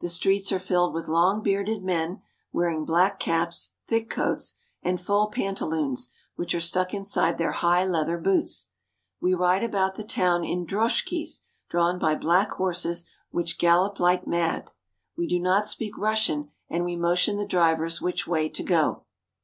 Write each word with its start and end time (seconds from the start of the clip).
The 0.00 0.08
streets 0.08 0.52
are 0.52 0.60
filled 0.60 0.94
with 0.94 1.08
long 1.08 1.42
bearded 1.42 1.82
men, 1.82 2.22
wearing 2.52 2.84
black 2.84 3.18
caps, 3.18 3.72
thick 3.88 4.08
coats, 4.08 4.60
and 4.80 5.00
full 5.00 5.26
pantaloons 5.28 6.12
which 6.36 6.54
are 6.54 6.60
stuck 6.60 6.94
inside 6.94 7.36
their 7.36 7.50
high 7.50 7.84
leather 7.84 8.16
boots. 8.16 8.70
We 9.20 9.34
ride 9.34 9.64
about 9.64 9.96
the 9.96 10.04
town 10.04 10.44
in 10.44 10.66
droshkies 10.66 11.42
drawn 11.68 11.98
by 11.98 12.14
black 12.14 12.50
horses 12.52 13.10
which 13.32 13.58
gallop 13.58 13.96
SIBERIA 13.96 14.20
377 14.24 14.38
like 14.38 14.60
mad. 14.66 14.70
We 15.16 15.26
do 15.26 15.40
not 15.40 15.66
speak 15.66 15.98
Russian, 15.98 16.52
and 16.70 16.84
we 16.84 16.94
motion 16.94 17.36
the 17.36 17.44
drivers 17.44 18.00
which 18.00 18.24
way 18.28 18.48
to 18.48 18.62
go. 18.62 19.02